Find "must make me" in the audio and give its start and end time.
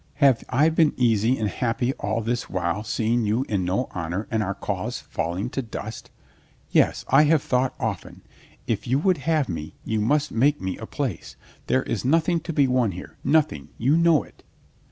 10.01-10.75